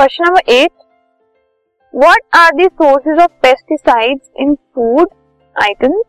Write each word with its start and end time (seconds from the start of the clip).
Question 0.00 0.24
number 0.24 0.52
eight 0.52 0.70
what 1.94 2.20
are 2.34 2.50
the 2.56 2.68
sources 2.72 3.18
of 3.22 3.30
pesticides 3.42 4.30
in 4.40 4.54
food 4.54 5.08
items 5.56 6.02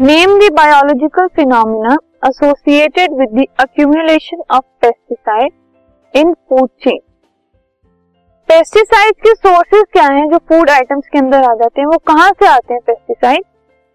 name 0.00 0.38
the 0.38 0.50
biological 0.54 1.26
phenomena 1.36 1.94
associated 2.28 3.12
with 3.18 3.36
the 3.36 3.44
accumulation 3.60 4.42
of 4.50 4.64
pesticide 4.82 5.52
in 6.14 6.32
food 6.32 6.68
chain 6.84 6.98
pesticides 8.48 9.20
के 9.20 9.34
sources 9.36 9.84
क्या 9.92 10.08
हैं 10.08 10.28
जो 10.30 10.38
food 10.48 10.70
items 10.70 11.08
के 11.08 11.18
अंदर 11.18 11.48
आ 11.50 11.54
जाते 11.54 11.80
हैं? 11.80 11.86
वो 11.86 11.98
कहाँ 12.06 12.30
से 12.32 12.48
आते 12.48 12.74
हैं 12.74 12.82
पेस्टिसाइड 12.82 13.44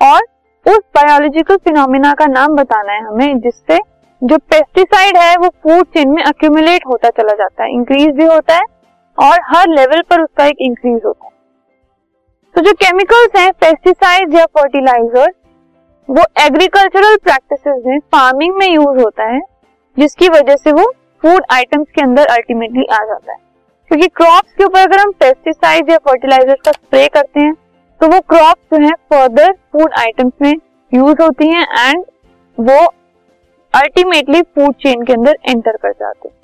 और 0.00 0.20
उस 0.66 0.84
बायोलॉजिकल 0.96 1.56
फिनोमिना 1.64 2.14
का 2.14 2.26
नाम 2.28 2.56
बताना 2.56 2.92
है 2.92 3.06
हमें, 3.06 3.40
जिससे 3.40 3.80
जो 4.22 4.38
पेस्टिसाइड 4.50 5.16
है 5.16 5.34
वो 5.36 5.48
फ़ूड 5.48 5.86
चेन 5.88 6.10
में 6.10 6.22
अक्यूमुलेट 6.24 6.86
होता 6.86 7.08
चला 7.12 7.34
जाता 7.36 7.64
है 7.64 7.72
इंक्रीज 7.72 8.14
भी 8.16 8.24
होता 8.26 8.54
है 8.54 8.72
और 9.18 9.38
हर 9.46 9.68
लेवल 9.70 10.02
पर 10.02 10.22
उसका 10.22 10.46
एक 10.46 10.56
इंक्रीज 10.60 11.00
होता 11.04 11.26
है। 11.26 11.32
तो 12.54 12.62
जो 12.62 12.72
केमिकल्स 12.74 13.36
हैं 13.36 13.50
पेस्टिसाइड 13.54 14.34
या 14.34 14.44
फर्टिलाइज़र 14.54 15.32
वो 16.08 16.22
एग्रीकल्चरल 16.40 17.16
प्रैक्टिसेस 17.18 17.82
में 17.86 17.98
फ़ार्मिंग 18.12 18.54
में 18.56 18.66
यूज़ 18.66 18.98
होता 18.98 19.24
है, 19.26 19.40
जिसकी 19.96 20.28
वजह 20.30 20.56
से 20.56 20.72
वो 20.72 20.84
फ़ूड 21.22 21.44
आइटम्स 21.52 21.86
के 21.90 22.02
अंदर 22.02 22.26
अल्टीमेटली 22.28 22.84
आ 22.86 22.98
जाता 23.04 23.32
है। 23.32 23.38
क्योंकि 23.90 24.08
क्रॉप्स 24.10 24.52
के 24.52 24.64
ऊपर 24.64 24.80
अगर 24.80 25.00
हम 25.00 25.10
पेस्टिसाइड 25.20 25.90
या 25.90 25.96
फर्टिलाइज़र 26.06 26.54
का 26.64 26.72
स्प्रे 26.72 27.06
करते 27.14 27.40
हैं 27.40 27.54
तो 28.00 28.08
वो 28.08 28.20
क्रॉप्स 28.28 28.62
जो 28.72 28.84
है 28.84 28.92
फर्दर 29.10 29.52
फ़ूड 29.52 29.92
आइटम्स 29.98 30.32
में 30.42 30.52
यूज़ 30.92 31.22
होती 31.22 31.48
हैं 31.48 31.66
एंड 31.80 32.04
वो 32.58 32.78
अल्टीमेटली 33.74 34.42
फ़ूड 34.42 34.74
चेन 34.76 35.02
के 35.02 35.12
अंदर 35.12 35.36
एंटर 35.48 35.76
कर 35.76 35.92
जाते 35.92 36.28
हैं। 36.28 36.34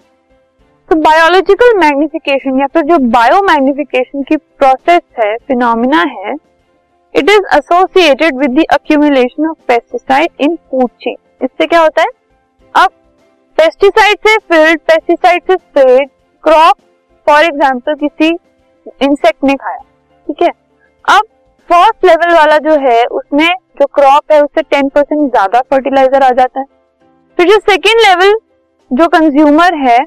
तो 0.91 0.96
बायोलॉजिकल 0.96 1.77
मैग्निफिकेशन 1.78 2.58
या 2.60 2.66
फिर 2.66 2.83
जो 2.84 2.96
बायो 3.10 3.41
मैग्निफिकेशन 3.42 4.22
की 4.22 4.36
प्रोसेस 4.36 5.02
है 5.19 5.36
फिनोमिना 5.48 6.00
है 6.14 6.34
it 7.14 7.30
is 7.30 7.46
associated 7.56 8.38
with 8.38 8.58
accumulation 8.72 9.46
of 9.48 9.56
pesticide 9.68 10.30
in 10.41 10.56
food 10.56 10.91
chain 11.02 11.16
इससे 11.44 11.66
क्या 11.66 11.80
होता 11.80 12.02
है? 12.02 12.08
अब 12.74 12.91
पेस्टिसाइड 13.58 14.18
से 14.27 14.36
फिल्ड 14.48 14.80
पेस्टिसाइड 14.83 15.42
से 15.42 15.56
स्प्रेड 15.56 16.08
क्रॉप 16.44 16.77
फॉर 17.27 17.44
एग्ज़ाम्पल 17.44 17.94
किसी 17.96 18.28
इंसेक्ट 18.28 19.44
ने 19.44 19.55
खाया, 19.55 19.83
ठीक 20.28 20.42
है? 20.42 20.50
अब 21.05 21.24
फ़र्स्ट 21.68 22.05
लेवल 22.06 22.34
वाला 22.34 22.58
जो 22.61 22.78
है, 22.80 23.05
उसमें 23.06 23.48
जो 23.80 23.86
क्रॉप 23.88 24.33
है, 24.33 24.42
उससे 24.42 24.62
टेन 24.62 24.88
परसेंट 24.88 25.30
ज़्यादा 25.30 25.61
फर्टिलाइज़र 25.70 26.22
आ 26.22 26.30
जाता 26.33 26.61
है। 26.61 26.66
फिर 27.38 27.48
जो 27.48 27.58
सेकेंड 27.61 28.00
लेवल 28.00 28.38
जो 28.91 29.08
कंज्यूमर 29.11 29.84
है 29.88 29.98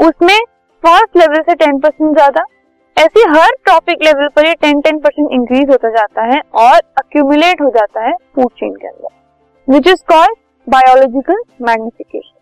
उसमें 0.00 0.38
फ़र्स्ट 0.82 1.16
लेवल 1.16 1.42
से 1.42 1.54
टेन 1.54 1.78
परसेंट 1.78 2.12
ज़्यादा, 2.14 2.44
ऐसे 2.96 3.20
हर 3.20 3.50
टॉपिक 3.66 4.02
लेवल 4.02 4.28
पर 4.28 4.46
ये 4.46 4.54
टेन 4.54 4.80
टेन 4.80 4.98
परसेंट 4.98 5.28
इंक्रीज 5.32 5.70
होता 5.70 5.90
जाता 5.90 6.22
है 6.22 6.40
और 6.54 6.80
अक्यूमुलेट 6.98 7.60
हो 7.60 7.70
जाता 7.70 8.00
है 8.00 8.12
फ़ूड 8.34 8.50
चेन 8.52 8.74
के 8.74 8.86
अंदर 8.86 9.72
which 9.72 9.86
is 9.86 10.02
called 10.08 10.36
biological 10.68 11.42
magnification 11.62 12.36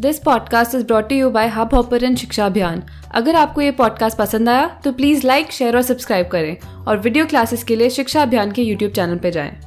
this 0.00 0.18
podcast 0.18 0.74
is 0.74 0.86
brought 0.86 1.12
you 1.12 1.30
by 1.30 1.48
Hubhopper 1.74 2.14
शिक्षा 2.14 2.46
अभियान 2.46 2.82
अगर 3.14 3.34
आपको 3.34 3.60
ये 3.60 3.70
पॉडकास्ट 3.70 4.18
पसंद 4.18 4.48
आया 4.48 4.80
तो 4.84 4.92
प्लीज़ 4.92 5.26
लाइक 5.26 5.52
शेयर 5.52 5.76
और 5.76 5.82
सब्सक्राइब 5.82 6.28
करें 6.28 6.56
और 6.88 6.98
वीडियो 6.98 7.26
क्लासेस 7.26 7.64
के 7.64 7.76
लिए 7.76 7.90
शिक्षा 7.90 8.22
अभियान 8.22 8.52
के 8.52 8.62
यूट्यूब 8.62 8.92
चैनल 8.92 9.18
पर 9.18 9.30
जाएँ। 9.30 9.61